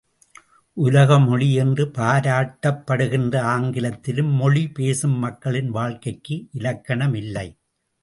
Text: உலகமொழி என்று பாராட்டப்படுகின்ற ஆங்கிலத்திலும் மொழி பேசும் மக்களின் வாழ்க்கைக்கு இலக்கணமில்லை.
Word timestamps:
உலகமொழி 0.77 1.49
என்று 1.53 1.85
பாராட்டப்படுகின்ற 1.97 3.35
ஆங்கிலத்திலும் 3.53 4.33
மொழி 4.35 4.67
பேசும் 4.71 5.17
மக்களின் 5.19 5.71
வாழ்க்கைக்கு 5.71 6.47
இலக்கணமில்லை. 6.53 7.47